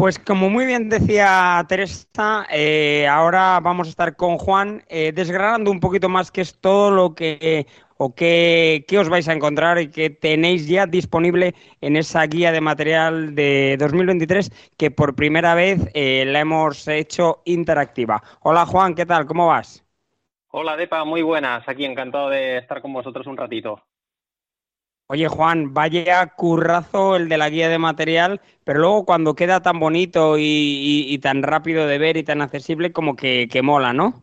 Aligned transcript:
Pues 0.00 0.18
como 0.18 0.48
muy 0.48 0.64
bien 0.64 0.88
decía 0.88 1.62
Teresa, 1.68 2.46
eh, 2.50 3.06
ahora 3.06 3.60
vamos 3.60 3.86
a 3.86 3.90
estar 3.90 4.16
con 4.16 4.38
Juan 4.38 4.82
eh, 4.88 5.12
desgranando 5.12 5.70
un 5.70 5.78
poquito 5.78 6.08
más 6.08 6.30
qué 6.30 6.40
es 6.40 6.58
todo 6.58 6.90
lo 6.90 7.14
que 7.14 7.66
o 7.98 8.14
qué, 8.14 8.86
qué, 8.88 8.98
os 8.98 9.10
vais 9.10 9.28
a 9.28 9.34
encontrar 9.34 9.78
y 9.78 9.90
qué 9.90 10.08
tenéis 10.08 10.66
ya 10.66 10.86
disponible 10.86 11.54
en 11.82 11.96
esa 11.96 12.26
guía 12.26 12.50
de 12.50 12.62
material 12.62 13.34
de 13.34 13.76
2023 13.78 14.50
que 14.78 14.90
por 14.90 15.14
primera 15.14 15.54
vez 15.54 15.90
eh, 15.92 16.24
la 16.26 16.40
hemos 16.40 16.88
hecho 16.88 17.42
interactiva. 17.44 18.22
Hola 18.40 18.64
Juan, 18.64 18.94
¿qué 18.94 19.04
tal? 19.04 19.26
¿Cómo 19.26 19.48
vas? 19.48 19.84
Hola 20.48 20.78
Depa, 20.78 21.04
muy 21.04 21.20
buenas. 21.20 21.68
Aquí 21.68 21.84
encantado 21.84 22.30
de 22.30 22.56
estar 22.56 22.80
con 22.80 22.94
vosotros 22.94 23.26
un 23.26 23.36
ratito. 23.36 23.82
Oye 25.12 25.26
Juan, 25.26 25.74
vaya 25.74 26.24
currazo 26.36 27.16
el 27.16 27.28
de 27.28 27.36
la 27.36 27.50
guía 27.50 27.68
de 27.68 27.78
material, 27.78 28.40
pero 28.62 28.78
luego 28.78 29.04
cuando 29.04 29.34
queda 29.34 29.60
tan 29.60 29.80
bonito 29.80 30.36
y, 30.38 31.18
tan 31.20 31.42
rápido 31.42 31.88
de 31.88 31.98
ver 31.98 32.16
y 32.16 32.22
tan 32.22 32.40
accesible 32.40 32.92
como 32.92 33.16
que 33.16 33.60
mola, 33.62 33.92
¿no? 33.92 34.22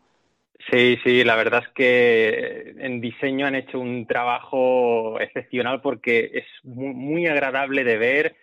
Sí, 0.71 0.97
sí, 1.03 1.23
la 1.23 1.35
verdad 1.35 1.63
es 1.65 1.69
que 1.73 2.75
en 2.77 2.99
diseño 2.99 3.45
han 3.45 3.55
hecho 3.55 3.80
un 3.80 4.05
trabajo 4.05 5.19
excepcional 5.19 5.81
porque 5.81 6.30
es 6.33 6.45
muy, 6.63 7.25
agradable 7.27 7.83
de 7.83 7.97
ver, 7.97 8.35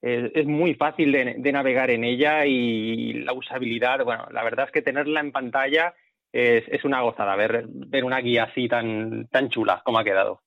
es, 0.00 0.46
muy 0.46 0.74
fácil 0.74 1.10
de, 1.10 1.52
navegar 1.52 1.90
en 1.90 2.04
ella 2.04 2.46
y 2.46 3.14
la 3.24 3.32
usabilidad, 3.32 4.04
bueno, 4.04 4.26
la 4.30 4.44
verdad 4.44 4.66
es 4.66 4.72
que 4.72 4.82
tenerla 4.82 5.20
en 5.20 5.32
pantalla 5.32 5.94
es, 6.32 6.84
una 6.84 7.00
gozada, 7.00 7.34
ver, 7.34 7.64
ver 7.68 8.04
una 8.04 8.18
guía 8.18 8.44
así 8.44 8.68
tan, 8.68 9.26
tan 9.28 9.48
chula 9.48 9.82
como 9.84 9.98
ha 9.98 10.04
quedado. 10.04 10.40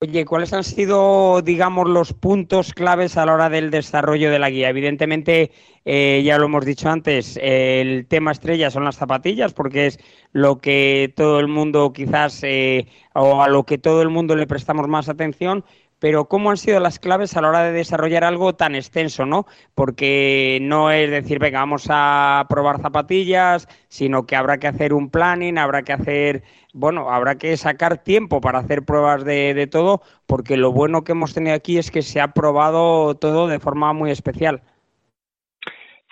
Oye, 0.00 0.26
¿cuáles 0.26 0.52
han 0.52 0.62
sido, 0.62 1.40
digamos, 1.40 1.88
los 1.88 2.12
puntos 2.12 2.74
claves 2.74 3.16
a 3.16 3.24
la 3.24 3.32
hora 3.32 3.48
del 3.48 3.70
desarrollo 3.70 4.30
de 4.30 4.38
la 4.38 4.50
guía? 4.50 4.68
Evidentemente, 4.68 5.52
eh, 5.86 6.22
ya 6.22 6.36
lo 6.36 6.44
hemos 6.46 6.66
dicho 6.66 6.90
antes, 6.90 7.38
el 7.40 8.06
tema 8.06 8.32
estrella 8.32 8.70
son 8.70 8.84
las 8.84 8.96
zapatillas, 8.96 9.54
porque 9.54 9.86
es 9.86 9.98
lo 10.32 10.58
que 10.58 11.14
todo 11.16 11.40
el 11.40 11.48
mundo 11.48 11.94
quizás, 11.94 12.42
eh, 12.42 12.88
o 13.14 13.42
a 13.42 13.48
lo 13.48 13.64
que 13.64 13.78
todo 13.78 14.02
el 14.02 14.10
mundo 14.10 14.36
le 14.36 14.46
prestamos 14.46 14.86
más 14.86 15.08
atención, 15.08 15.64
pero 16.06 16.26
¿cómo 16.26 16.52
han 16.52 16.56
sido 16.56 16.78
las 16.78 17.00
claves 17.00 17.36
a 17.36 17.40
la 17.40 17.48
hora 17.48 17.64
de 17.64 17.72
desarrollar 17.72 18.22
algo 18.22 18.54
tan 18.54 18.76
extenso, 18.76 19.26
no? 19.26 19.44
Porque 19.74 20.60
no 20.62 20.92
es 20.92 21.10
decir, 21.10 21.40
venga, 21.40 21.58
vamos 21.58 21.88
a 21.90 22.46
probar 22.48 22.80
zapatillas, 22.80 23.66
sino 23.88 24.24
que 24.24 24.36
habrá 24.36 24.58
que 24.58 24.68
hacer 24.68 24.92
un 24.92 25.10
planning, 25.10 25.58
habrá 25.58 25.82
que 25.82 25.92
hacer, 25.92 26.44
bueno, 26.72 27.10
habrá 27.10 27.38
que 27.38 27.56
sacar 27.56 28.04
tiempo 28.04 28.40
para 28.40 28.60
hacer 28.60 28.84
pruebas 28.84 29.24
de, 29.24 29.66
todo, 29.66 30.00
porque 30.28 30.56
lo 30.56 30.70
bueno 30.70 31.02
que 31.02 31.10
hemos 31.10 31.34
tenido 31.34 31.56
aquí 31.56 31.76
es 31.76 31.90
que 31.90 32.02
se 32.02 32.20
ha 32.20 32.28
probado 32.28 33.16
todo 33.16 33.48
de 33.48 33.58
forma 33.58 33.92
muy 33.92 34.12
especial. 34.12 34.62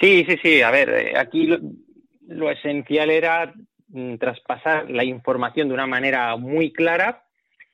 Sí, 0.01 0.25
sí, 0.29 0.37
sí. 0.43 0.63
A 0.63 0.73
ver, 0.73 0.89
eh, 0.89 1.13
aquí 1.17 1.57
lo 2.27 2.51
esencial 2.51 3.11
era 3.11 3.55
mm, 3.91 4.17
traspasar 4.17 4.91
la 4.91 5.05
información 5.05 5.69
de 5.69 5.75
una 5.75 5.87
manera 5.87 6.35
muy 6.35 6.73
clara 6.73 7.23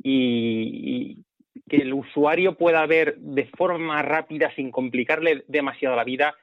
y, 0.03 1.25
que 1.71 1.77
el 1.77 1.95
usuario 1.95 2.57
pueda 2.57 2.85
ver 2.85 3.17
de 3.19 3.47
forma 3.57 4.03
rápida, 4.03 4.53
sin 4.57 4.73
complicarle 4.73 5.45
demasiado 5.47 5.95
la 5.95 6.03
vida, 6.03 6.35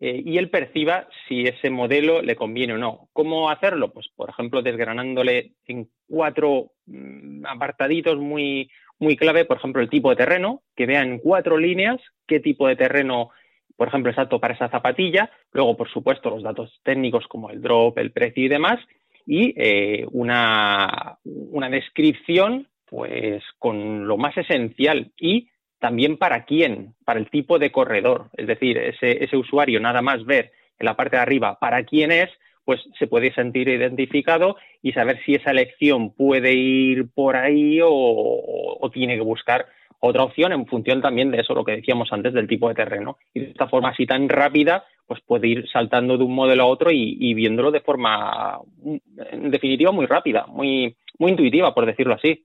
eh, 0.00 0.20
y 0.26 0.36
él 0.38 0.50
perciba 0.50 1.06
si 1.28 1.44
ese 1.44 1.70
modelo 1.70 2.20
le 2.20 2.34
conviene 2.34 2.74
o 2.74 2.78
no. 2.78 3.08
¿Cómo 3.12 3.48
hacerlo? 3.48 3.92
Pues, 3.92 4.08
por 4.16 4.28
ejemplo, 4.28 4.60
desgranándole 4.60 5.52
en 5.68 5.88
cuatro 6.08 6.72
mm, 6.86 7.46
apartaditos 7.46 8.18
muy, 8.18 8.68
muy 8.98 9.16
clave, 9.16 9.44
por 9.44 9.58
ejemplo, 9.58 9.80
el 9.80 9.88
tipo 9.88 10.10
de 10.10 10.16
terreno, 10.16 10.62
que 10.74 10.86
vea 10.86 11.02
en 11.02 11.20
cuatro 11.20 11.56
líneas 11.56 12.00
qué 12.26 12.40
tipo 12.40 12.66
de 12.66 12.74
terreno, 12.74 13.30
por 13.76 13.86
ejemplo, 13.86 14.10
es 14.10 14.18
apto 14.18 14.40
para 14.40 14.54
esa 14.54 14.68
zapatilla. 14.68 15.30
Luego, 15.52 15.76
por 15.76 15.88
supuesto, 15.88 16.30
los 16.30 16.42
datos 16.42 16.80
técnicos 16.82 17.28
como 17.28 17.50
el 17.50 17.62
drop, 17.62 17.96
el 17.98 18.10
precio 18.10 18.44
y 18.44 18.48
demás. 18.48 18.80
Y 19.24 19.54
eh, 19.56 20.04
una, 20.10 21.18
una 21.22 21.70
descripción 21.70 22.66
pues 22.92 23.42
con 23.58 24.06
lo 24.06 24.18
más 24.18 24.36
esencial 24.36 25.12
y 25.18 25.48
también 25.78 26.18
para 26.18 26.44
quién, 26.44 26.94
para 27.06 27.18
el 27.18 27.30
tipo 27.30 27.58
de 27.58 27.72
corredor. 27.72 28.26
Es 28.36 28.46
decir, 28.46 28.76
ese, 28.76 29.24
ese 29.24 29.34
usuario 29.38 29.80
nada 29.80 30.02
más 30.02 30.26
ver 30.26 30.52
en 30.78 30.84
la 30.84 30.94
parte 30.94 31.16
de 31.16 31.22
arriba 31.22 31.58
para 31.58 31.84
quién 31.84 32.12
es, 32.12 32.28
pues 32.66 32.82
se 32.98 33.06
puede 33.06 33.32
sentir 33.32 33.66
identificado 33.68 34.56
y 34.82 34.92
saber 34.92 35.20
si 35.24 35.36
esa 35.36 35.52
elección 35.52 36.12
puede 36.12 36.52
ir 36.52 37.08
por 37.14 37.34
ahí 37.36 37.80
o, 37.82 38.90
tiene 38.92 39.16
que 39.16 39.22
buscar 39.22 39.64
otra 39.98 40.24
opción 40.24 40.52
en 40.52 40.66
función 40.66 41.00
también 41.00 41.30
de 41.30 41.40
eso, 41.40 41.54
lo 41.54 41.64
que 41.64 41.76
decíamos 41.76 42.12
antes, 42.12 42.34
del 42.34 42.46
tipo 42.46 42.68
de 42.68 42.74
terreno. 42.74 43.16
Y 43.32 43.40
de 43.40 43.46
esta 43.52 43.68
forma 43.68 43.88
así 43.88 44.04
tan 44.04 44.28
rápida, 44.28 44.84
pues 45.06 45.22
puede 45.22 45.48
ir 45.48 45.66
saltando 45.72 46.18
de 46.18 46.24
un 46.24 46.34
modelo 46.34 46.64
a 46.64 46.66
otro 46.66 46.90
y, 46.92 47.32
viéndolo 47.32 47.70
de 47.70 47.80
forma, 47.80 48.58
en 48.84 49.50
definitiva, 49.50 49.92
muy 49.92 50.04
rápida, 50.04 50.44
muy, 50.46 50.94
muy 51.18 51.30
intuitiva, 51.30 51.72
por 51.72 51.86
decirlo 51.86 52.14
así. 52.14 52.44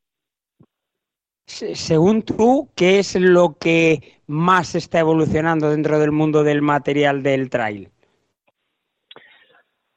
Según 1.48 2.24
tú, 2.24 2.70
¿qué 2.76 3.00
es 3.00 3.16
lo 3.16 3.56
que 3.58 4.20
más 4.28 4.76
está 4.76 5.00
evolucionando 5.00 5.70
dentro 5.70 5.98
del 5.98 6.12
mundo 6.12 6.44
del 6.44 6.62
material 6.62 7.24
del 7.24 7.50
trail? 7.50 7.90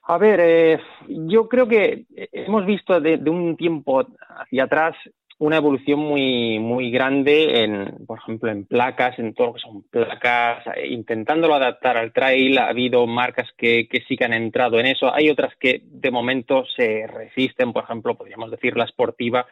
A 0.05 0.17
ver, 0.17 0.41
eh, 0.41 0.81
yo 1.09 1.49
creo 1.49 1.67
que 1.67 2.05
hemos 2.33 2.65
visto 2.67 3.01
de, 3.01 3.17
un 3.29 3.57
tiempo 3.57 4.07
hacia 4.29 4.65
atrás 4.65 4.97
una 5.39 5.57
evolución 5.57 5.99
muy, 5.99 6.59
muy 6.61 6.91
grande 6.91 7.65
en, 7.65 8.07
por 8.07 8.19
ejemplo, 8.19 8.51
en 8.51 8.65
placas, 8.65 9.19
en 9.19 9.35
todo 9.35 9.49
lo 9.49 9.55
que 9.55 9.61
son 9.61 9.83
placas, 9.85 10.67
eh, 10.77 10.87
intentándolo 10.89 11.55
adaptar 11.55 11.97
al 11.97 12.13
trail. 12.13 12.59
Ha 12.59 12.69
habido 12.69 13.07
marcas 13.07 13.49
que, 13.57 13.89
que 13.89 14.03
sí 14.07 14.17
que 14.17 14.25
han 14.25 14.35
entrado 14.35 14.79
en 14.79 14.87
eso. 14.87 15.13
Hay 15.13 15.31
otras 15.31 15.55
que 15.57 15.83
de 15.85 16.11
momento 16.11 16.65
se 16.77 17.07
resisten, 17.09 17.73
por 17.73 17.85
ejemplo, 17.85 18.17
podríamos 18.17 18.51
decir 18.51 18.77
la 18.77 18.87
sportiva, 18.87 19.47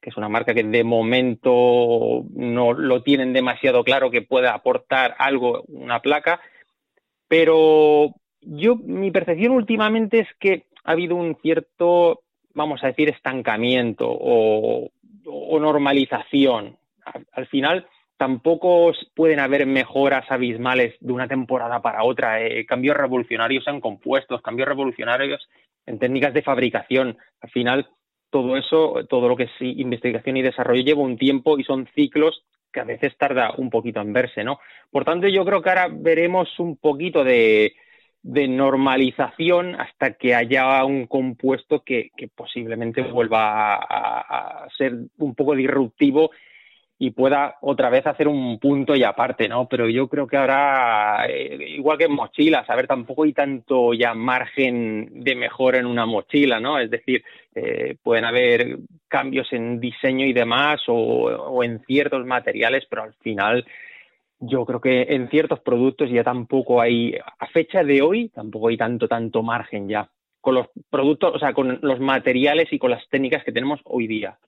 que 0.00 0.10
es 0.10 0.16
una 0.16 0.28
marca 0.28 0.54
que 0.54 0.64
de 0.64 0.84
momento 0.84 2.24
no 2.34 2.72
lo 2.72 3.02
tienen 3.02 3.32
demasiado 3.32 3.84
claro 3.84 4.10
que 4.10 4.22
pueda 4.22 4.54
aportar 4.54 5.14
algo, 5.18 5.62
una 5.68 6.00
placa, 6.00 6.40
pero 7.28 8.14
yo, 8.40 8.76
mi 8.76 9.10
percepción 9.10 9.52
últimamente 9.52 10.20
es 10.20 10.28
que 10.38 10.64
ha 10.84 10.92
habido 10.92 11.16
un 11.16 11.36
cierto, 11.42 12.22
vamos 12.54 12.82
a 12.82 12.88
decir, 12.88 13.08
estancamiento 13.08 14.06
o, 14.08 14.90
normalización. 15.60 16.78
Al, 17.32 17.46
final, 17.46 17.86
tampoco 18.16 18.92
pueden 19.14 19.38
haber 19.38 19.66
mejoras 19.66 20.24
abismales 20.30 20.94
de 21.00 21.12
una 21.12 21.28
temporada 21.28 21.82
para 21.82 22.02
otra, 22.02 22.42
eh, 22.42 22.64
cambios 22.66 22.96
revolucionarios 22.96 23.66
en 23.68 23.80
compuestos, 23.80 24.42
cambios 24.42 24.68
revolucionarios 24.68 25.48
en 25.86 25.98
técnicas 25.98 26.32
de 26.32 26.42
fabricación. 26.42 27.18
Al 27.40 27.50
final, 27.50 27.90
todo 28.30 28.56
eso, 28.56 29.04
todo 29.08 29.28
lo 29.28 29.36
que 29.36 29.44
es 29.44 29.50
investigación 29.60 30.36
y 30.36 30.42
desarrollo 30.42 30.82
lleva 30.82 31.02
un 31.02 31.18
tiempo 31.18 31.58
y 31.58 31.64
son 31.64 31.88
ciclos 31.94 32.44
que 32.72 32.80
a 32.80 32.84
veces 32.84 33.16
tarda 33.16 33.52
un 33.56 33.70
poquito 33.70 34.00
en 34.00 34.12
verse, 34.12 34.44
¿no? 34.44 34.60
Por 34.90 35.04
tanto, 35.04 35.26
yo 35.28 35.44
creo 35.44 35.60
que 35.60 35.68
ahora 35.68 35.88
veremos 35.90 36.58
un 36.58 36.76
poquito 36.76 37.24
de, 37.24 37.74
normalización 38.22 39.74
hasta 39.80 40.12
que 40.12 40.34
haya 40.34 40.84
un 40.84 41.06
compuesto 41.06 41.82
que, 41.82 42.10
posiblemente 42.34 43.02
vuelva 43.02 43.76
a, 43.76 44.68
ser 44.76 44.94
un 45.18 45.34
poco 45.34 45.54
disruptivo 45.54 46.30
y 47.02 47.12
pueda 47.12 47.56
otra 47.62 47.88
vez 47.88 48.06
hacer 48.06 48.28
un 48.28 48.58
punto 48.58 48.94
y 48.94 49.02
aparte, 49.04 49.48
¿no? 49.48 49.66
Pero 49.66 49.88
yo 49.88 50.06
creo 50.06 50.26
que 50.26 50.36
ahora, 50.36 51.24
eh, 51.26 51.56
igual 51.70 51.96
que 51.96 52.04
en 52.04 52.12
mochilas, 52.12 52.68
a 52.68 52.76
ver, 52.76 52.86
tampoco 52.86 53.24
hay 53.24 53.32
tanto 53.32 53.94
ya 53.94 54.12
margen 54.12 55.24
de 55.24 55.34
mejora 55.34 55.78
en 55.78 55.86
una 55.86 56.04
mochila, 56.04 56.60
¿no? 56.60 56.78
Es 56.78 56.90
decir, 56.90 57.24
eh, 57.54 57.96
pueden 58.02 58.26
haber 58.26 58.80
cambios 59.08 59.50
en 59.54 59.80
diseño 59.80 60.26
y 60.26 60.34
demás 60.34 60.82
o, 60.88 60.94
o 60.94 61.64
en 61.64 61.80
ciertos 61.86 62.26
materiales, 62.26 62.84
pero 62.90 63.04
al 63.04 63.14
final 63.14 63.64
yo 64.38 64.66
creo 64.66 64.82
que 64.82 65.06
en 65.08 65.30
ciertos 65.30 65.60
productos 65.60 66.10
ya 66.10 66.22
tampoco 66.22 66.82
hay, 66.82 67.14
a 67.14 67.46
fecha 67.46 67.82
de 67.82 68.02
hoy, 68.02 68.28
tampoco 68.28 68.68
hay 68.68 68.76
tanto, 68.76 69.08
tanto 69.08 69.42
margen 69.42 69.88
ya 69.88 70.10
con 70.42 70.54
los 70.54 70.66
productos, 70.90 71.34
o 71.34 71.38
sea, 71.38 71.54
con 71.54 71.78
los 71.80 71.98
materiales 71.98 72.70
y 72.70 72.78
con 72.78 72.90
las 72.90 73.08
técnicas 73.08 73.42
que 73.42 73.52
tenemos 73.52 73.80
hoy 73.84 74.06
día. 74.06 74.38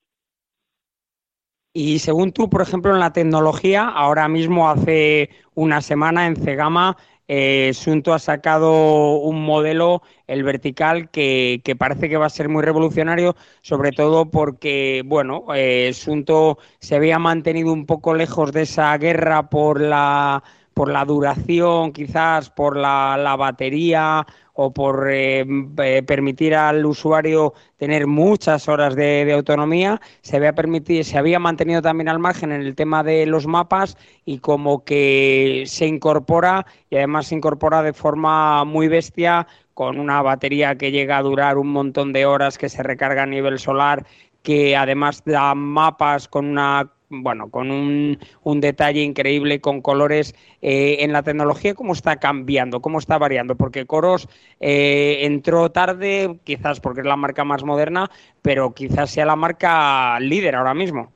Y 1.74 2.00
según 2.00 2.32
tú, 2.32 2.50
por 2.50 2.60
ejemplo, 2.62 2.92
en 2.92 3.00
la 3.00 3.12
tecnología, 3.12 3.88
ahora 3.88 4.28
mismo 4.28 4.68
hace 4.68 5.30
una 5.54 5.80
semana 5.80 6.26
en 6.26 6.36
Cegama, 6.36 6.98
eh, 7.28 7.70
Sunto 7.72 8.12
ha 8.12 8.18
sacado 8.18 9.16
un 9.20 9.42
modelo, 9.42 10.02
el 10.26 10.42
vertical, 10.42 11.08
que, 11.10 11.62
parece 11.78 12.10
que 12.10 12.18
va 12.18 12.26
a 12.26 12.30
ser 12.30 12.50
muy 12.50 12.62
revolucionario, 12.62 13.36
sobre 13.62 13.92
todo 13.92 14.30
porque, 14.30 15.02
bueno, 15.06 15.46
eh, 15.54 15.92
Sunto 15.94 16.58
se 16.78 16.96
había 16.96 17.18
mantenido 17.18 17.72
un 17.72 17.86
poco 17.86 18.12
lejos 18.14 18.52
de 18.52 18.62
esa 18.62 18.96
guerra 18.98 19.48
por 19.48 19.80
la 19.80 20.42
por 20.74 20.90
la 20.90 21.04
duración, 21.04 21.92
quizás 21.92 22.50
por 22.50 22.76
la, 22.76 23.16
la 23.18 23.36
batería 23.36 24.26
o 24.54 24.72
por 24.72 25.08
eh, 25.10 25.44
eh, 25.78 26.02
permitir 26.02 26.54
al 26.54 26.84
usuario 26.84 27.54
tener 27.76 28.06
muchas 28.06 28.68
horas 28.68 28.94
de, 28.94 29.32
autonomía, 29.32 30.00
se 30.20 30.36
había, 30.36 30.54
permitido, 30.54 31.02
se 31.04 31.18
había 31.18 31.38
mantenido 31.38 31.80
también 31.80 32.08
al 32.08 32.18
margen 32.18 32.52
en 32.52 32.62
el 32.62 32.74
tema 32.74 33.02
de 33.02 33.26
los 33.26 33.46
mapas 33.46 33.96
y 34.24 34.38
como 34.38 34.84
que 34.84 35.64
se 35.66 35.86
incorpora 35.86 36.66
y 36.90 36.96
además 36.96 37.28
se 37.28 37.36
incorpora 37.36 37.82
de 37.82 37.92
forma 37.92 38.64
muy 38.64 38.88
bestia 38.88 39.46
con 39.74 39.98
una 39.98 40.20
batería 40.20 40.76
que 40.76 40.90
llega 40.90 41.16
a 41.16 41.22
durar 41.22 41.56
un 41.56 41.68
montón 41.68 42.12
de 42.12 42.26
horas, 42.26 42.58
que 42.58 42.68
se 42.68 42.82
recarga 42.82 43.22
a 43.22 43.26
nivel 43.26 43.58
solar, 43.58 44.06
que 44.42 44.76
además 44.76 45.22
da 45.24 45.54
mapas 45.54 46.28
con 46.28 46.46
una 46.46 46.92
bueno, 47.12 47.50
con 47.50 47.70
un, 47.70 48.18
un 48.42 48.60
detalle 48.60 49.02
increíble, 49.02 49.60
con 49.60 49.82
colores. 49.82 50.34
Eh, 50.62 50.98
en 51.00 51.12
la 51.12 51.22
tecnología, 51.22 51.74
¿cómo 51.74 51.92
está 51.92 52.16
cambiando? 52.16 52.80
¿Cómo 52.80 52.98
está 52.98 53.18
variando? 53.18 53.56
Porque 53.56 53.86
Coros 53.86 54.28
eh, 54.60 55.18
entró 55.22 55.70
tarde, 55.70 56.38
quizás 56.44 56.80
porque 56.80 57.00
es 57.00 57.06
la 57.06 57.16
marca 57.16 57.44
más 57.44 57.64
moderna, 57.64 58.10
pero 58.40 58.72
quizás 58.74 59.10
sea 59.10 59.26
la 59.26 59.36
marca 59.36 60.18
líder 60.20 60.56
ahora 60.56 60.74
mismo. 60.74 61.12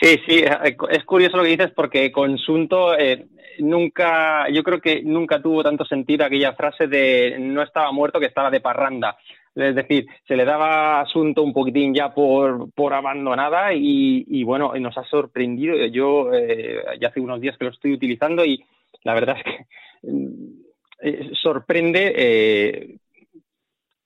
Sí, 0.00 0.18
sí, 0.26 0.44
es 0.90 1.04
curioso 1.04 1.36
lo 1.36 1.44
que 1.44 1.50
dices 1.50 1.70
porque 1.74 2.10
Consunto 2.10 2.98
eh, 2.98 3.26
nunca, 3.58 4.48
yo 4.48 4.62
creo 4.62 4.80
que 4.80 5.02
nunca 5.02 5.40
tuvo 5.40 5.62
tanto 5.62 5.84
sentido 5.84 6.24
aquella 6.24 6.54
frase 6.54 6.88
de 6.88 7.36
no 7.38 7.62
estaba 7.62 7.92
muerto 7.92 8.18
que 8.18 8.26
estaba 8.26 8.50
de 8.50 8.60
parranda. 8.60 9.16
Es 9.54 9.74
decir, 9.74 10.06
se 10.26 10.36
le 10.36 10.44
daba 10.44 11.00
asunto 11.00 11.42
un 11.42 11.52
poquitín 11.52 11.94
ya 11.94 12.12
por, 12.12 12.72
por 12.72 12.92
abandonada 12.92 13.72
y, 13.72 14.42
bueno, 14.42 14.72
nos 14.80 14.98
ha 14.98 15.04
sorprendido. 15.04 15.76
Yo 15.86 16.32
eh, 16.32 16.82
ya 17.00 17.08
hace 17.08 17.20
unos 17.20 17.40
días 17.40 17.56
que 17.56 17.64
lo 17.64 17.70
estoy 17.70 17.92
utilizando 17.92 18.44
y 18.44 18.64
la 19.04 19.14
verdad 19.14 19.36
es 19.38 19.44
que 19.44 20.10
mm, 20.10 20.64
eh, 21.02 21.30
sorprende 21.40 22.12
eh, 22.16 22.96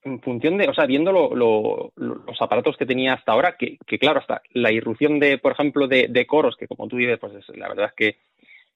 en 0.03 0.21
función 0.21 0.57
de, 0.57 0.67
o 0.67 0.73
sea, 0.73 0.85
viendo 0.85 1.11
los 1.11 2.41
aparatos 2.41 2.77
que 2.77 2.85
tenía 2.85 3.13
hasta 3.13 3.31
ahora, 3.31 3.57
que, 3.57 3.77
claro, 3.97 4.19
hasta 4.19 4.41
la 4.53 4.71
irrupción 4.71 5.19
de, 5.19 5.39
por 5.39 5.53
ejemplo, 5.53 5.87
de, 5.87 6.07
de 6.09 6.25
coros, 6.25 6.55
que 6.57 6.67
como 6.67 6.87
tú 6.87 6.97
dices, 6.97 7.19
pues 7.19 7.33
la 7.49 7.67
verdad 7.67 7.87
es 7.87 7.93
que 7.93 8.17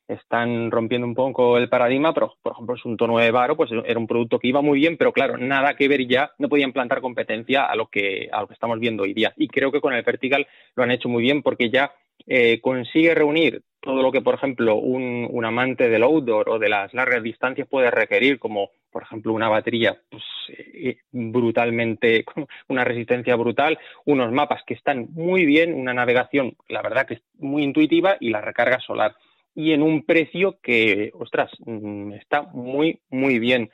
están 0.07 0.69
rompiendo 0.71 1.07
un 1.07 1.15
poco 1.15 1.57
el 1.57 1.69
paradigma, 1.69 2.13
pero 2.13 2.35
por 2.41 2.53
ejemplo 2.53 2.75
es 2.75 2.85
un 2.85 2.97
tono 2.97 3.17
de 3.17 3.31
Varo, 3.31 3.55
pues 3.55 3.71
era 3.71 3.99
un 3.99 4.07
producto 4.07 4.39
que 4.39 4.47
iba 4.47 4.61
muy 4.61 4.79
bien, 4.79 4.97
pero 4.97 5.13
claro, 5.13 5.37
nada 5.37 5.75
que 5.75 5.87
ver 5.87 6.05
ya, 6.07 6.31
no 6.37 6.49
podían 6.49 6.73
plantar 6.73 7.01
competencia 7.01 7.65
a 7.65 7.75
lo 7.75 7.87
que 7.87 8.29
a 8.31 8.41
lo 8.41 8.47
que 8.47 8.53
estamos 8.53 8.79
viendo 8.79 9.03
hoy 9.03 9.13
día. 9.13 9.33
Y 9.37 9.47
creo 9.47 9.71
que 9.71 9.81
con 9.81 9.93
el 9.93 10.03
Vertical 10.03 10.47
lo 10.75 10.83
han 10.83 10.91
hecho 10.91 11.09
muy 11.09 11.23
bien 11.23 11.41
porque 11.41 11.69
ya 11.69 11.93
eh, 12.25 12.59
consigue 12.61 13.13
reunir 13.15 13.63
todo 13.81 14.01
lo 14.01 14.11
que, 14.11 14.21
por 14.21 14.35
ejemplo, 14.35 14.75
un, 14.75 15.27
un, 15.29 15.45
amante 15.45 15.89
del 15.89 16.03
outdoor 16.03 16.49
o 16.49 16.57
de 16.57 16.69
las 16.69 16.93
largas 16.93 17.21
distancias 17.21 17.67
puede 17.67 17.91
requerir, 17.91 18.39
como 18.39 18.69
por 18.91 19.03
ejemplo 19.03 19.33
una 19.33 19.49
batería 19.49 19.97
pues, 20.09 20.23
eh, 20.47 20.99
brutalmente, 21.11 22.23
una 22.69 22.85
resistencia 22.85 23.35
brutal, 23.35 23.77
unos 24.05 24.31
mapas 24.31 24.63
que 24.65 24.73
están 24.73 25.07
muy 25.11 25.45
bien, 25.45 25.73
una 25.73 25.93
navegación, 25.93 26.55
la 26.69 26.81
verdad 26.81 27.05
que 27.05 27.15
es 27.15 27.21
muy 27.39 27.63
intuitiva 27.63 28.15
y 28.21 28.29
la 28.29 28.39
recarga 28.39 28.79
solar 28.79 29.15
y 29.55 29.71
en 29.73 29.81
un 29.81 30.05
precio 30.05 30.57
que, 30.61 31.11
ostras, 31.13 31.51
mm, 31.65 32.13
está 32.13 32.43
muy, 32.53 32.99
muy 33.09 33.39
bien. 33.39 33.69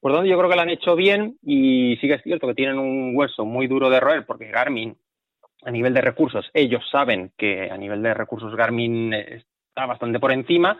Por 0.00 0.12
tanto, 0.12 0.26
yo 0.26 0.36
creo 0.38 0.50
que 0.50 0.56
lo 0.56 0.62
han 0.62 0.70
hecho 0.70 0.96
bien 0.96 1.38
y 1.42 1.96
sí 2.00 2.08
que 2.08 2.14
es 2.14 2.22
cierto 2.22 2.46
que 2.46 2.54
tienen 2.54 2.78
un 2.78 3.12
hueso 3.16 3.44
muy 3.44 3.66
duro 3.66 3.88
de 3.90 4.00
roer 4.00 4.26
porque 4.26 4.50
Garmin, 4.50 4.96
a 5.64 5.70
nivel 5.70 5.94
de 5.94 6.02
recursos, 6.02 6.50
ellos 6.52 6.84
saben 6.90 7.32
que 7.38 7.70
a 7.70 7.76
nivel 7.76 8.02
de 8.02 8.12
recursos 8.12 8.54
Garmin 8.54 9.14
está 9.14 9.86
bastante 9.86 10.20
por 10.20 10.32
encima 10.32 10.78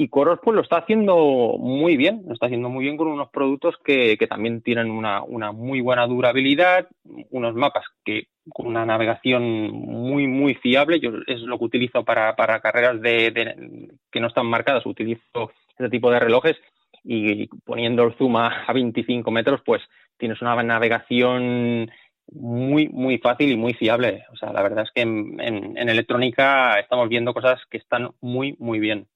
y 0.00 0.06
Coros 0.10 0.38
pues 0.40 0.54
lo 0.54 0.62
está 0.62 0.76
haciendo 0.76 1.56
muy 1.58 1.96
bien, 1.96 2.22
lo 2.24 2.32
está 2.32 2.46
haciendo 2.46 2.68
muy 2.68 2.84
bien 2.84 2.96
con 2.96 3.08
unos 3.08 3.30
productos 3.30 3.74
que, 3.84 4.16
que 4.16 4.28
también 4.28 4.62
tienen 4.62 4.92
una, 4.92 5.24
una, 5.24 5.50
muy 5.50 5.80
buena 5.80 6.06
durabilidad, 6.06 6.86
unos 7.30 7.56
mapas 7.56 7.84
que 8.04 8.28
con 8.48 8.68
una 8.68 8.86
navegación 8.86 9.42
muy 9.72 10.28
muy 10.28 10.54
fiable, 10.54 11.00
yo 11.00 11.10
es 11.26 11.40
lo 11.40 11.58
que 11.58 11.64
utilizo 11.64 12.04
para, 12.04 12.36
para 12.36 12.60
carreras 12.60 13.00
de, 13.00 13.90
que 14.12 14.20
no 14.20 14.28
están 14.28 14.46
marcadas, 14.46 14.86
utilizo 14.86 15.50
este 15.70 15.90
tipo 15.90 16.12
de 16.12 16.20
relojes 16.20 16.56
y 17.02 17.48
poniendo 17.64 18.04
el 18.04 18.14
zoom 18.14 18.36
a, 18.36 18.72
25 18.72 19.28
metros 19.32 19.62
pues 19.66 19.82
tienes 20.16 20.40
una 20.40 20.62
navegación 20.62 21.90
muy, 22.30 22.88
muy 22.90 23.18
fácil 23.18 23.50
y 23.50 23.56
muy 23.56 23.74
fiable. 23.74 24.26
O 24.32 24.36
sea, 24.36 24.52
la 24.52 24.62
verdad 24.62 24.84
es 24.84 24.92
que 24.92 25.00
en, 25.00 25.40
en 25.40 25.88
electrónica 25.88 26.78
estamos 26.78 27.08
viendo 27.08 27.34
cosas 27.34 27.60
que 27.68 27.78
están 27.78 28.10
muy, 28.20 28.54
muy 28.60 28.78
bien. 28.78 29.08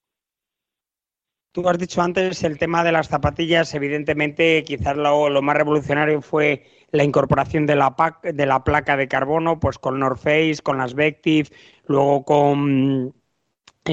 Tú 1.53 1.69
has 1.69 1.77
dicho 1.77 2.01
antes 2.01 2.43
el 2.45 2.57
tema 2.57 2.83
de 2.83 2.93
las 2.93 3.09
zapatillas, 3.09 3.75
evidentemente 3.75 4.65
quizás 4.65 4.97
lo, 4.97 5.43
más 5.43 5.55
revolucionario 5.55 6.23
fue 6.23 6.65
la 6.93 7.05
incorporación 7.05 7.67
de 7.67 7.77
la, 7.77 7.95
placa 8.65 8.97
de 8.97 9.07
carbono, 9.07 9.61
pues 9.61 9.79
con 9.79 9.99
North 9.99 10.19
Face, 10.19 10.63
con 10.63 10.79
las 10.79 10.95
Vective, 10.95 11.51
luego 11.87 12.25
con 12.25 13.15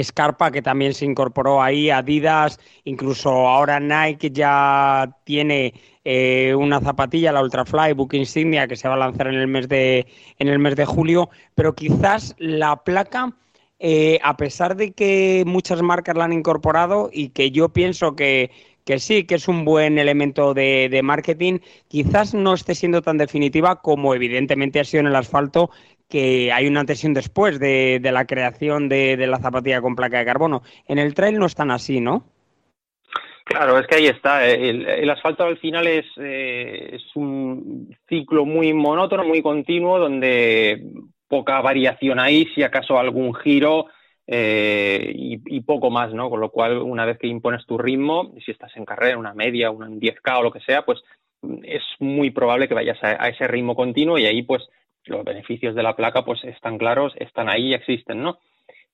Scarpa, 0.01 0.51
que 0.51 0.61
también 0.61 0.93
se 0.93 1.03
incorporó 1.03 1.61
ahí, 1.61 1.89
Adidas, 1.89 2.59
incluso 2.85 3.29
ahora 3.29 3.81
Nike 3.81 4.31
ya 4.31 5.17
tiene 5.25 5.73
eh, 6.05 6.55
una 6.55 6.79
zapatilla, 6.79 7.33
la 7.33 7.41
Ultrafly 7.41 7.91
Book 7.91 8.13
Insignia, 8.13 8.69
que 8.69 8.77
se 8.77 8.87
va 8.87 8.93
a 8.93 8.97
lanzar 8.97 9.27
en 9.27 9.35
el 9.35 9.47
mes 9.47 9.67
de, 9.67 10.07
en 10.37 10.47
el 10.47 10.59
mes 10.59 10.77
de 10.77 10.85
julio, 10.85 11.29
pero 11.55 11.75
quizás 11.75 12.35
la 12.37 12.77
placa 12.85 13.33
eh, 13.79 14.19
a 14.23 14.35
pesar 14.35 14.75
de 14.75 14.91
que 14.91 15.43
muchas 15.45 15.81
marcas 15.81 16.17
la 16.17 16.25
han 16.25 16.33
incorporado 16.33 17.09
y 17.13 17.29
que 17.29 17.51
yo 17.51 17.69
pienso 17.69 18.13
que, 18.13 18.51
sí, 18.97 19.23
que 19.23 19.35
es 19.35 19.47
un 19.47 19.63
buen 19.63 19.97
elemento 19.97 20.53
de, 20.53 20.99
marketing, 21.01 21.59
quizás 21.87 22.33
no 22.33 22.53
esté 22.53 22.75
siendo 22.75 23.01
tan 23.01 23.17
definitiva 23.17 23.81
como 23.81 24.13
evidentemente 24.13 24.81
ha 24.81 24.83
sido 24.83 25.01
en 25.01 25.07
el 25.07 25.15
asfalto, 25.15 25.69
que 26.09 26.51
hay 26.51 26.67
una 26.67 26.81
antes 26.81 27.01
después 27.13 27.57
de, 27.59 28.01
la 28.03 28.25
creación 28.25 28.89
de, 28.89 29.15
la 29.15 29.39
zapatilla 29.39 29.81
con 29.81 29.95
placa 29.95 30.19
de 30.19 30.25
carbono. 30.25 30.61
En 30.85 30.99
el 30.99 31.13
trail 31.13 31.39
no 31.39 31.45
es 31.45 31.55
tan 31.55 31.71
así, 31.71 32.01
¿no? 32.01 32.25
Claro, 33.45 33.79
es 33.79 33.87
que 33.87 33.95
ahí 33.95 34.07
está. 34.07 34.45
El, 34.45 35.09
asfalto 35.09 35.43
al 35.43 35.57
final 35.57 35.87
es, 35.87 36.05
eh, 36.17 36.89
es 36.93 37.15
un 37.15 37.95
ciclo 38.07 38.45
muy 38.45 38.73
monótono, 38.73 39.23
muy 39.23 39.41
continuo, 39.41 39.97
donde 39.97 40.83
poca 41.29 41.61
variación 41.61 42.19
ahí, 42.19 42.45
si 42.53 42.63
acaso 42.63 42.99
algún 42.99 43.33
giro 43.33 43.85
eh, 44.27 45.11
y, 45.15 45.61
poco 45.61 45.89
más, 45.89 46.13
¿no? 46.13 46.29
Con 46.29 46.39
lo 46.39 46.49
cual, 46.49 46.79
una 46.79 47.05
vez 47.05 47.17
que 47.17 47.27
impones 47.27 47.65
tu 47.65 47.77
ritmo, 47.77 48.33
si 48.43 48.51
estás 48.51 48.75
en 48.75 48.85
carrera, 48.85 49.17
una 49.17 49.33
media, 49.33 49.71
una 49.71 49.87
10K 49.87 50.39
o 50.39 50.43
lo 50.43 50.51
que 50.51 50.59
sea, 50.59 50.83
pues 50.83 50.99
es 51.63 51.81
muy 51.99 52.31
probable 52.31 52.67
que 52.67 52.73
vayas 52.73 52.97
a, 53.03 53.29
ese 53.29 53.47
ritmo 53.47 53.75
continuo 53.75 54.17
y 54.17 54.25
ahí, 54.25 54.41
pues, 54.43 54.67
los 55.05 55.23
beneficios 55.23 55.73
de 55.73 55.83
la 55.83 55.95
placa, 55.95 56.25
pues, 56.25 56.43
están 56.43 56.77
claros, 56.77 57.13
están 57.17 57.49
ahí 57.49 57.69
y 57.69 57.73
existen, 57.73 58.21
¿no? 58.21 58.39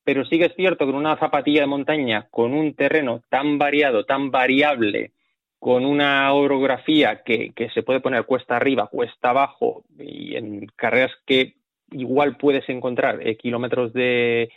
Pero 0.03 0.23
sí 0.25 0.37
que 0.37 0.45
es 0.45 0.55
cierto 0.55 0.85
que 0.85 0.91
una 0.91 1.17
zapatilla 1.17 1.61
de 1.61 1.67
montaña 1.67 2.27
con 2.29 2.53
un 2.53 2.73
terreno 2.73 3.21
tan 3.29 3.57
variado, 3.57 4.05
tan 4.05 4.31
variable, 4.31 5.11
con 5.59 5.85
una 5.85 6.31
orografía 6.33 7.23
que, 7.23 7.51
que 7.53 7.69
se 7.71 7.81
puede 7.81 8.01
poner 8.01 8.25
cuesta 8.25 8.55
arriba, 8.55 8.87
cuesta 8.87 9.31
abajo 9.31 9.83
y 9.97 10.35
en 10.35 10.67
carreras 10.75 11.11
que 11.25 11.55
igual 11.91 12.37
puedes 12.37 12.67
encontrar 12.69 13.25
eh, 13.25 13.37
kilómetros 13.37 13.93
de, 13.93 14.49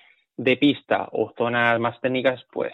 pista 0.60 1.08
o 1.12 1.32
zonas 1.36 1.78
más 1.80 2.00
técnicas, 2.00 2.44
pues 2.52 2.72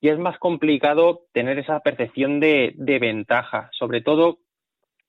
y 0.00 0.08
es 0.08 0.18
más 0.18 0.38
complicado 0.38 1.22
tener 1.32 1.58
esa 1.58 1.80
percepción 1.80 2.38
de, 2.38 2.74
ventaja, 2.76 3.70
sobre 3.72 4.02
todo 4.02 4.38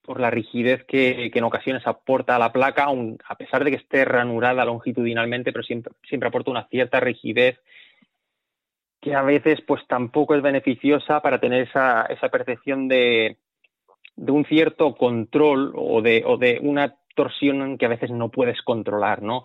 por 0.02 0.20
la 0.20 0.32
rigidez 0.32 0.86
que, 0.86 1.30
en 1.34 1.44
ocasiones 1.44 1.86
aporta 1.86 2.40
la 2.40 2.54
placa, 2.54 2.88
a 3.28 3.36
pesar 3.36 3.64
de 3.64 3.72
que 3.72 3.78
esté 3.78 4.06
ranurada 4.06 4.64
longitudinalmente, 4.64 5.52
pero 5.52 5.64
siempre, 5.64 5.94
siempre 6.08 6.30
aporta 6.30 6.52
una 6.52 6.68
cierta 6.68 7.00
rigidez 7.00 7.60
que 9.02 9.14
a 9.14 9.22
veces 9.22 9.62
pues 9.62 9.86
tampoco 9.88 10.36
es 10.36 10.42
beneficiosa 10.42 11.22
para 11.22 11.40
tener 11.40 11.68
esa, 11.68 12.04
esa 12.10 12.30
percepción 12.30 12.88
de, 12.88 13.38
de 14.16 14.32
un 14.32 14.46
cierto 14.46 14.96
control 14.96 15.74
o 15.76 16.02
de, 16.02 16.24
o 16.26 16.38
de 16.38 16.60
una 16.62 16.96
torsión 17.18 17.78
que 17.78 17.88
a 17.88 17.90
veces 17.90 18.12
no 18.12 18.30
puedes 18.30 18.62
controlar, 18.62 19.22
¿no? 19.22 19.44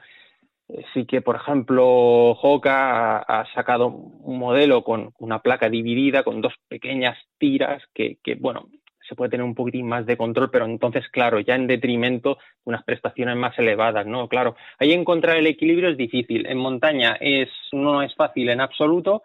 Sí 0.95 1.07
que, 1.07 1.21
por 1.21 1.37
ejemplo, 1.37 2.31
Hoka 2.31 3.19
ha, 3.19 3.45
sacado 3.53 3.89
un 3.89 4.39
modelo 4.39 4.85
con 4.85 5.13
una 5.19 5.41
placa 5.41 5.69
dividida, 5.69 6.23
con 6.23 6.41
dos 6.41 6.55
pequeñas 6.69 7.19
tiras, 7.39 7.83
que, 7.93 8.19
bueno, 8.39 8.69
se 9.07 9.17
puede 9.17 9.31
tener 9.31 9.45
un 9.45 9.55
poquitín 9.55 9.89
más 9.89 10.07
de 10.07 10.17
control, 10.17 10.51
pero 10.51 10.65
entonces, 10.65 11.09
claro, 11.09 11.41
ya 11.41 11.57
en 11.57 11.67
detrimento 11.67 12.37
de 12.37 12.71
unas 12.71 12.85
prestaciones 12.85 13.37
más 13.37 13.59
elevadas, 13.59 14.07
¿no? 14.07 14.29
Claro, 14.29 14.55
ahí 14.79 14.93
encontrar 14.93 15.37
el 15.37 15.49
equilibrio 15.49 15.91
es 15.91 15.97
difícil. 15.97 16.47
En 16.47 16.59
montaña 16.59 17.17
es, 17.21 17.49
no 17.73 18.03
es 18.03 18.15
fácil 18.15 18.49
en 18.49 18.61
absoluto, 18.61 19.23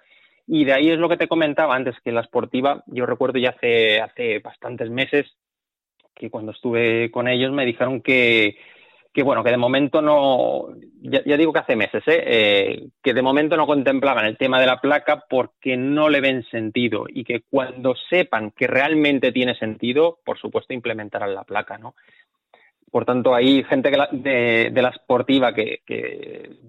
y 0.48 0.66
de 0.66 0.74
ahí 0.74 0.90
es 0.90 0.98
lo 0.98 1.10
que 1.10 1.18
te 1.18 1.28
comentaba 1.28 1.76
antes, 1.76 1.96
que 2.04 2.12
la 2.12 2.22
esportiva, 2.22 2.84
yo 2.88 3.06
recuerdo 3.06 3.38
ya 3.40 3.50
hace, 3.50 4.02
hace 4.02 4.40
bastantes 4.40 4.90
meses 4.90 5.38
que 6.18 6.30
cuando 6.30 6.52
estuve 6.52 7.12
con 7.12 7.28
ellos 7.28 7.52
me 7.52 7.66
dijeron 7.66 8.02
que, 8.02 8.58
que 9.14 9.24
bueno, 9.24 9.44
que 9.44 9.52
de 9.52 9.58
momento 9.58 10.02
no, 10.02 10.68
ya, 11.02 11.38
digo 11.38 11.54
que 11.54 11.60
hace 11.60 11.76
meses, 11.76 12.04
¿eh? 12.08 12.24
¿eh? 12.26 12.88
que 13.02 13.14
de 13.14 13.22
momento 13.22 13.58
no 13.58 13.66
contemplaban 13.66 14.26
el 14.26 14.38
tema 14.38 14.60
de 14.60 14.68
la 14.68 14.80
placa 14.80 15.26
porque 15.30 15.78
no 15.78 16.10
le 16.10 16.22
ven 16.22 16.44
sentido 16.52 17.06
y 17.08 17.24
que 17.24 17.42
cuando 17.50 17.96
sepan 18.10 18.52
que 18.52 18.68
realmente 18.68 19.32
tiene 19.32 19.56
sentido, 19.56 20.20
por 20.24 20.38
supuesto 20.38 20.74
implementarán 20.74 21.34
la 21.34 21.44
placa, 21.44 21.78
¿no? 21.78 21.96
Por 22.90 23.04
tanto, 23.04 23.36
hay 23.36 23.64
gente 23.64 23.92
de, 24.12 24.72
la 24.74 24.90
esportiva 24.90 25.54
que, 25.54 25.82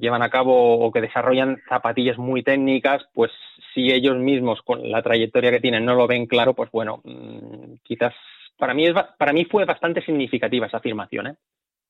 llevan 0.01 0.23
a 0.23 0.31
cabo 0.31 0.81
o 0.81 0.91
que 0.91 1.01
desarrollan 1.01 1.63
zapatillas 1.69 2.19
muy 2.19 2.43
técnicas, 2.43 3.03
pues 3.15 3.31
si 3.73 3.93
ellos 3.93 4.17
mismos 4.17 4.61
con 4.63 4.91
la 4.91 5.01
trayectoria 5.01 5.53
que 5.53 5.61
tienen 5.61 5.85
no 5.85 5.95
lo 5.95 6.09
ven 6.09 6.27
claro, 6.27 6.55
pues 6.55 6.71
bueno, 6.73 7.01
mm, 7.05 7.75
quizás 7.85 8.15
para 8.59 8.75
mí, 8.75 8.87
es, 8.87 8.95
para 9.19 9.33
mí 9.33 9.45
fue 9.45 9.65
bastante 9.65 10.03
significativa 10.03 10.67
esa 10.67 10.79
afirmación. 10.79 11.29
¿eh? 11.29 11.37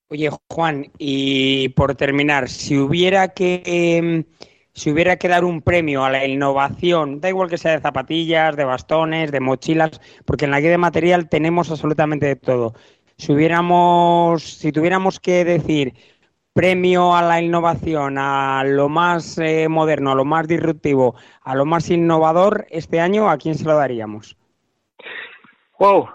Oye, 0.08 0.30
Juan, 0.48 0.86
y 0.98 1.70
por 1.70 1.94
terminar, 1.94 2.48
si 2.48 2.78
hubiera 2.78 3.28
que... 3.28 3.62
Em, 3.64 4.24
si 4.74 4.92
hubiera 4.92 5.16
que 5.16 5.26
dar 5.26 5.44
un 5.44 5.60
premio 5.60 6.04
a 6.04 6.10
la 6.10 6.24
innovación, 6.24 7.20
da 7.20 7.28
igual 7.28 7.50
que 7.50 7.58
sea 7.58 7.72
de 7.72 7.80
zapatillas, 7.80 8.54
de 8.54 8.64
bastones, 8.64 9.32
de 9.32 9.40
mochilas, 9.40 10.00
porque 10.24 10.44
en 10.44 10.52
la 10.52 10.60
guía 10.60 10.70
de 10.70 10.78
material 10.78 11.28
tenemos 11.28 11.68
absolutamente 11.72 12.26
de 12.26 12.36
todo 12.36 12.74
si 13.18 13.32
hubiéramos, 13.32 14.42
si 14.42 14.72
tuviéramos 14.72 15.18
que 15.18 15.44
decir 15.44 15.94
premio 16.52 17.14
a 17.14 17.22
la 17.22 17.42
innovación, 17.42 18.16
a 18.16 18.62
lo 18.64 18.88
más 18.88 19.38
eh, 19.38 19.68
moderno, 19.68 20.12
a 20.12 20.14
lo 20.14 20.24
más 20.24 20.48
disruptivo, 20.48 21.14
a 21.42 21.54
lo 21.54 21.64
más 21.64 21.90
innovador 21.90 22.66
este 22.70 23.00
año, 23.00 23.28
¿a 23.28 23.36
quién 23.36 23.56
se 23.56 23.64
lo 23.64 23.76
daríamos? 23.76 24.36
Wow, 25.78 26.08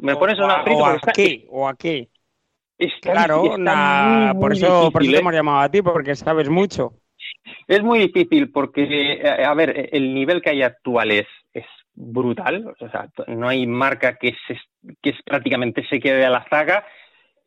me 0.00 0.16
pones 0.16 0.38
una 0.38 0.62
o 0.64 0.86
a 0.86 1.00
qué, 1.14 1.46
o 1.50 1.68
a 1.68 1.74
qué. 1.74 2.08
claro, 3.00 3.42
por 4.38 4.52
eso, 4.52 4.90
por 4.90 5.02
eso 5.02 5.12
te 5.12 5.16
¿eh? 5.16 5.20
hemos 5.20 5.34
llamado 5.34 5.60
a 5.60 5.68
ti, 5.68 5.82
porque 5.82 6.14
sabes 6.14 6.48
mucho. 6.48 6.94
Es 7.68 7.82
muy 7.82 7.98
difícil 7.98 8.50
porque, 8.50 8.84
eh, 9.14 9.44
a 9.44 9.54
ver, 9.54 9.90
el 9.92 10.14
nivel 10.14 10.42
que 10.42 10.50
hay 10.50 10.62
actual 10.62 11.10
es, 11.10 11.26
es 11.52 11.66
brutal, 11.94 12.74
o 12.78 12.88
sea, 12.88 13.08
no 13.28 13.48
hay 13.48 13.66
marca 13.66 14.16
que, 14.16 14.34
se, 14.46 14.58
que 15.02 15.14
prácticamente 15.24 15.86
se 15.88 16.00
quede 16.00 16.24
a 16.24 16.30
la 16.30 16.46
zaga 16.48 16.84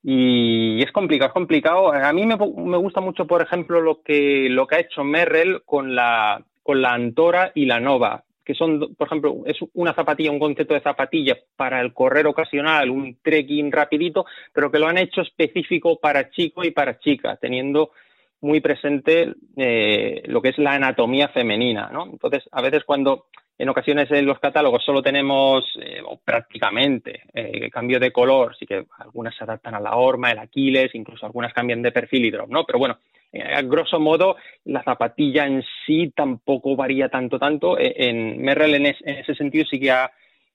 y 0.03 0.81
es 0.81 0.91
complicado, 0.91 1.29
es 1.29 1.33
complicado. 1.33 1.91
A 1.91 2.13
mí 2.13 2.25
me, 2.25 2.37
me, 2.37 2.77
gusta 2.77 3.01
mucho, 3.01 3.27
por 3.27 3.41
ejemplo, 3.41 3.81
lo 3.81 4.01
que, 4.01 4.47
lo 4.49 4.65
que 4.67 4.75
ha 4.75 4.79
hecho 4.79 5.03
Merrell 5.03 5.63
con 5.65 5.95
la, 5.95 6.43
con 6.63 6.81
la 6.81 6.93
Antora 6.93 7.51
y 7.55 7.65
la 7.65 7.79
Nova, 7.79 8.23
que 8.47 8.53
son, 8.53 8.95
por 8.95 9.07
ejemplo, 9.07 9.41
es 9.45 9.57
una 9.73 9.93
zapatilla, 9.93 10.31
un 10.31 10.39
concepto 10.39 10.73
de 10.73 10.79
zapatilla 10.79 11.37
para 11.57 11.81
el 11.81 11.93
correr 11.93 12.27
ocasional, 12.27 12.89
un 12.89 13.17
trekking 13.21 13.69
rapidito, 13.73 14.25
pero 14.53 14.71
que 14.71 14.79
lo 14.79 14.87
han 14.87 14.97
hecho 14.97 15.19
específico 15.19 15.99
para 15.99 16.29
chico 16.29 16.63
y 16.63 16.71
para 16.71 16.97
chica, 16.97 17.35
teniendo 17.35 17.91
muy 18.39 18.61
presente 18.61 19.33
eh, 19.57 20.23
lo 20.27 20.41
que 20.41 20.49
es 20.49 20.57
la 20.59 20.75
anatomía 20.75 21.27
femenina, 21.27 21.89
¿no? 21.91 22.05
Entonces, 22.05 22.47
a 22.53 22.61
veces 22.61 22.85
cuando 22.85 23.25
en 23.57 23.69
ocasiones 23.69 24.09
en 24.11 24.25
los 24.25 24.39
catálogos 24.39 24.83
solo 24.83 25.01
tenemos 25.01 25.65
eh, 25.81 26.01
prácticamente 26.23 27.23
eh, 27.33 27.69
cambio 27.71 27.99
de 27.99 28.11
color, 28.11 28.55
sí 28.57 28.65
que 28.65 28.85
algunas 28.99 29.35
se 29.35 29.43
adaptan 29.43 29.73
a 29.75 29.79
la 29.79 29.95
horma, 29.95 30.31
el 30.31 30.39
Aquiles, 30.39 30.93
incluso 30.93 31.25
algunas 31.25 31.53
cambian 31.53 31.81
de 31.81 31.91
perfil 31.91 32.25
y 32.25 32.31
drop, 32.31 32.49
¿no? 32.49 32.65
Pero 32.65 32.77
bueno, 32.77 32.99
eh, 33.31 33.41
a 33.41 33.61
grosso 33.61 33.99
modo, 33.99 34.37
la 34.65 34.83
zapatilla 34.83 35.45
en 35.45 35.63
sí 35.85 36.11
tampoco 36.15 36.75
varía 36.75 37.09
tanto, 37.09 37.39
tanto. 37.39 37.77
Eh, 37.77 37.93
en 37.97 38.41
Merrell 38.41 38.75
en, 38.75 38.85
ese 38.85 39.35
sentido 39.35 39.65
sí 39.69 39.79
que 39.79 39.91
ha 39.91 40.11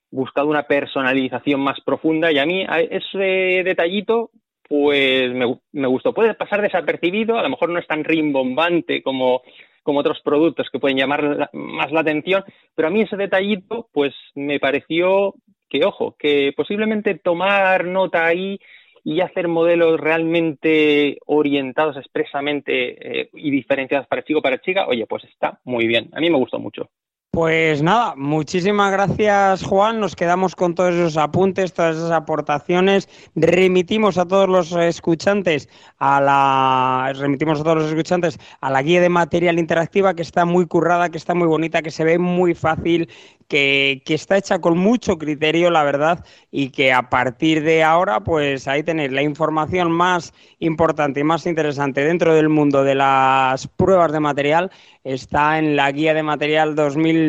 buscado 0.09 0.47
una 0.47 0.63
personalización 0.63 1.59
más 1.59 1.81
profunda 1.81 2.31
y 2.31 2.37
a 2.37 2.45
mí 2.45 2.65
ese 2.89 3.63
detallito 3.63 4.29
pues 4.67 5.33
me, 5.33 5.59
me 5.73 5.87
gustó. 5.87 6.13
Puede 6.13 6.35
pasar 6.35 6.61
desapercibido, 6.61 7.37
a 7.37 7.43
lo 7.43 7.49
mejor 7.49 7.69
no 7.69 7.79
es 7.79 7.87
tan 7.87 8.03
rimbombante 8.03 9.03
como 9.03 9.41
como 9.83 9.99
otros 9.99 10.19
productos 10.21 10.69
que 10.71 10.79
pueden 10.79 10.97
llamar 10.97 11.49
más 11.53 11.91
la 11.91 11.99
atención, 12.01 12.43
pero 12.75 12.87
a 12.87 12.91
mí 12.91 13.01
ese 13.01 13.17
detallito 13.17 13.89
pues 13.91 14.13
me 14.33 14.59
pareció 14.59 15.35
que, 15.69 15.85
ojo, 15.85 16.15
que 16.17 16.53
posiblemente 16.55 17.15
tomar 17.15 17.85
nota 17.85 18.25
ahí 18.25 18.59
y 19.03 19.19
hacer 19.19 19.47
modelos 19.47 19.99
realmente 19.99 21.17
orientados 21.25 21.97
expresamente 21.97 23.21
eh, 23.21 23.29
y 23.33 23.51
diferenciados 23.51 24.07
para 24.07 24.23
chico 24.23 24.41
para 24.41 24.61
chica, 24.61 24.87
oye, 24.87 25.05
pues 25.05 25.25
está 25.25 25.59
muy 25.65 25.87
bien. 25.87 26.09
A 26.13 26.21
mí 26.21 26.29
me 26.29 26.37
gustó 26.37 26.57
mucho. 26.57 26.89
Pues 27.35 27.81
nada, 27.81 28.13
muchísimas 28.15 28.91
gracias 28.91 29.63
Juan, 29.63 29.99
nos 29.99 30.15
quedamos 30.15 30.55
con 30.55 30.75
todos 30.75 30.93
esos 30.93 31.17
apuntes, 31.17 31.73
todas 31.73 31.95
esas 31.95 32.11
aportaciones, 32.11 33.09
remitimos 33.33 34.19
a 34.19 34.27
todos 34.27 34.47
los 34.47 34.71
escuchantes 34.73 35.67
a 35.97 36.21
la 36.21 37.11
remitimos 37.15 37.59
a 37.59 37.63
todos 37.63 37.77
los 37.77 37.87
escuchantes 37.87 38.37
a 38.61 38.69
la 38.69 38.83
guía 38.83 39.01
de 39.01 39.09
material 39.09 39.57
interactiva 39.57 40.13
que 40.13 40.21
está 40.21 40.45
muy 40.45 40.67
currada, 40.67 41.09
que 41.09 41.17
está 41.17 41.33
muy 41.33 41.47
bonita, 41.47 41.81
que 41.81 41.89
se 41.89 42.03
ve 42.03 42.19
muy 42.19 42.53
fácil, 42.53 43.09
que, 43.47 44.01
está 44.07 44.37
hecha 44.37 44.59
con 44.59 44.77
mucho 44.77 45.17
criterio, 45.17 45.69
la 45.69 45.83
verdad, 45.83 46.25
y 46.51 46.69
que 46.69 46.91
a 46.91 47.09
partir 47.09 47.63
de 47.63 47.83
ahora, 47.83 48.21
pues 48.21 48.67
ahí 48.67 48.83
tenéis 48.83 49.11
la 49.11 49.21
información 49.21 49.91
más 49.91 50.33
importante 50.59 51.19
y 51.19 51.23
más 51.23 51.45
interesante 51.45 52.03
dentro 52.03 52.33
del 52.33 52.49
mundo 52.49 52.83
de 52.83 52.95
las 52.95 53.67
pruebas 53.67 54.11
de 54.11 54.19
material, 54.19 54.71
está 55.03 55.59
en 55.59 55.75
la 55.75 55.91
guía 55.91 56.13
de 56.13 56.23
material 56.23 56.75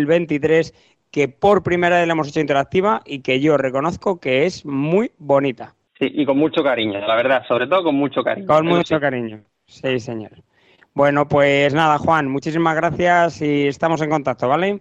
2023 0.00 0.74
que 1.10 1.28
por 1.28 1.62
primera 1.62 1.98
vez 1.98 2.06
la 2.06 2.12
hemos 2.12 2.28
hecho 2.28 2.40
interactiva 2.40 3.02
y 3.04 3.20
que 3.20 3.40
yo 3.40 3.56
reconozco 3.56 4.18
que 4.18 4.46
es 4.46 4.66
muy 4.66 5.12
bonita. 5.18 5.74
Sí, 5.98 6.10
y 6.12 6.26
con 6.26 6.36
mucho 6.36 6.62
cariño, 6.64 6.98
la 7.06 7.14
verdad, 7.14 7.42
sobre 7.46 7.68
todo 7.68 7.84
con 7.84 7.94
mucho 7.94 8.24
cariño. 8.24 8.48
Con 8.48 8.66
mucho 8.66 8.98
cariño, 8.98 9.42
sí, 9.66 10.00
señor. 10.00 10.32
Bueno, 10.92 11.28
pues 11.28 11.72
nada, 11.72 11.98
Juan, 11.98 12.28
muchísimas 12.28 12.74
gracias 12.74 13.42
y 13.42 13.68
estamos 13.68 14.00
en 14.02 14.10
contacto, 14.10 14.48
¿vale? 14.48 14.80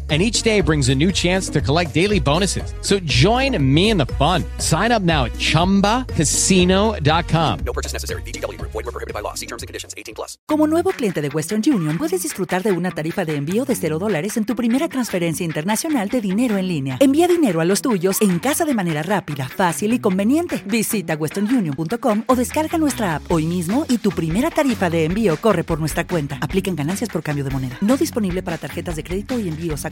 and 0.11 0.21
each 0.21 0.43
day 0.43 0.59
brings 0.59 0.89
a 0.89 0.95
new 0.95 1.09
chance 1.09 1.47
to 1.47 1.61
collect 1.61 1.93
daily 1.93 2.19
bonuses. 2.19 2.73
So 2.81 2.99
join 2.99 3.57
me 3.63 3.91
in 3.91 3.97
the 3.97 4.07
fun. 4.17 4.43
Sign 4.57 4.91
up 4.91 5.01
now 5.01 5.23
at 5.23 5.31
ChumbaCasino.com. 5.33 7.59
No 7.65 7.71
purchase 7.71 7.93
necessary. 7.93 8.21
BGW. 8.23 8.59
Void 8.61 8.73
were 8.73 8.91
prohibited 8.91 9.13
by 9.13 9.21
law. 9.21 9.35
See 9.35 9.45
terms 9.45 9.63
and 9.63 9.69
conditions. 9.69 9.93
18 9.95 10.13
plus. 10.13 10.37
Como 10.47 10.67
nuevo 10.67 10.91
cliente 10.91 11.21
de 11.21 11.29
Western 11.29 11.61
Union, 11.65 11.97
puedes 11.97 12.23
disfrutar 12.23 12.61
de 12.61 12.73
una 12.73 12.91
tarifa 12.91 13.23
de 13.23 13.37
envío 13.37 13.63
de 13.63 13.73
0 13.73 13.99
dólares 13.99 14.35
en 14.35 14.43
tu 14.43 14.53
primera 14.55 14.89
transferencia 14.89 15.45
internacional 15.45 16.09
de 16.09 16.19
dinero 16.19 16.57
en 16.57 16.67
línea. 16.67 16.97
Envía 16.99 17.29
dinero 17.29 17.61
a 17.61 17.65
los 17.65 17.81
tuyos 17.81 18.21
en 18.21 18.39
casa 18.39 18.65
de 18.65 18.73
manera 18.73 19.03
rápida, 19.03 19.47
fácil 19.47 19.93
y 19.93 19.99
conveniente. 19.99 20.61
Visita 20.65 21.15
westernunion.com 21.15 22.25
o 22.27 22.35
descarga 22.35 22.77
nuestra 22.77 23.15
app 23.15 23.31
hoy 23.31 23.45
mismo 23.45 23.85
y 23.87 23.99
tu 23.99 24.09
primera 24.09 24.51
tarifa 24.51 24.89
de 24.89 25.05
envío 25.05 25.37
corre 25.37 25.63
por 25.63 25.79
nuestra 25.79 26.05
cuenta. 26.05 26.37
Aplican 26.41 26.75
ganancias 26.75 27.09
por 27.09 27.23
cambio 27.23 27.45
de 27.45 27.51
moneda. 27.51 27.77
No 27.79 27.95
disponible 27.95 28.43
para 28.43 28.57
tarjetas 28.57 28.97
de 28.97 29.03
crédito 29.03 29.39
y 29.39 29.47
envíos 29.47 29.85
a 29.85 29.91